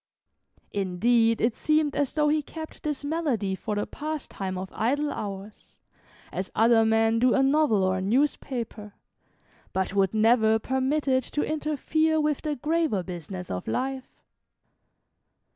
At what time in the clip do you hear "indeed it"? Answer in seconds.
0.71-1.55